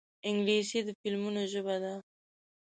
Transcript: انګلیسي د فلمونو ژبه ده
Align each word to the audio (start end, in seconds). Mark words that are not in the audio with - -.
انګلیسي 0.27 0.79
د 0.87 0.89
فلمونو 0.99 1.41
ژبه 1.51 1.75
ده 1.83 1.93